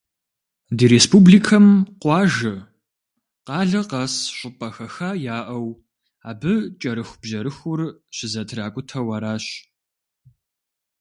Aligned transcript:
Ди 0.77 0.85
республикэм 0.93 1.67
къуажэ, 2.01 2.55
къалэ 3.45 3.81
къэс 3.89 4.13
щӏыпӏэ 4.37 4.69
хэха 4.75 5.09
яӏэу, 5.37 5.67
абы 6.29 6.53
кӏэрыхубжьэрыхур 6.79 7.81
щызэтракӏутэу 8.15 9.09
аращ. 9.15 9.45